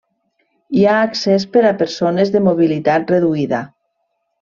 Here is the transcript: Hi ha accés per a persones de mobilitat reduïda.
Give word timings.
Hi 0.77 0.85
ha 0.85 0.95
accés 1.09 1.47
per 1.57 1.63
a 1.73 1.75
persones 1.85 2.35
de 2.39 2.45
mobilitat 2.49 3.15
reduïda. 3.17 3.65